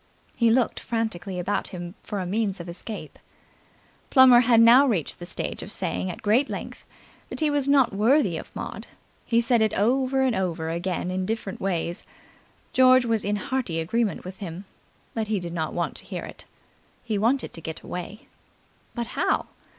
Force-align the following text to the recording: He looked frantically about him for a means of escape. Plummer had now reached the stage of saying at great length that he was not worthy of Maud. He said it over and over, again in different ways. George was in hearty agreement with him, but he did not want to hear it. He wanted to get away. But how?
He 0.35 0.49
looked 0.49 0.79
frantically 0.79 1.37
about 1.37 1.67
him 1.67 1.93
for 2.01 2.19
a 2.19 2.25
means 2.25 2.59
of 2.59 2.67
escape. 2.67 3.19
Plummer 4.09 4.39
had 4.39 4.59
now 4.59 4.87
reached 4.87 5.19
the 5.19 5.27
stage 5.27 5.61
of 5.61 5.71
saying 5.71 6.09
at 6.09 6.23
great 6.23 6.49
length 6.49 6.85
that 7.29 7.39
he 7.39 7.51
was 7.51 7.69
not 7.69 7.93
worthy 7.93 8.35
of 8.35 8.49
Maud. 8.55 8.87
He 9.27 9.39
said 9.39 9.61
it 9.61 9.75
over 9.77 10.23
and 10.23 10.35
over, 10.35 10.71
again 10.71 11.11
in 11.11 11.27
different 11.27 11.61
ways. 11.61 12.03
George 12.73 13.05
was 13.05 13.23
in 13.23 13.35
hearty 13.35 13.79
agreement 13.79 14.23
with 14.25 14.39
him, 14.39 14.65
but 15.13 15.27
he 15.27 15.39
did 15.39 15.53
not 15.53 15.71
want 15.71 15.95
to 15.97 16.05
hear 16.05 16.25
it. 16.25 16.45
He 17.03 17.19
wanted 17.19 17.53
to 17.53 17.61
get 17.61 17.81
away. 17.81 18.21
But 18.95 19.05
how? 19.13 19.49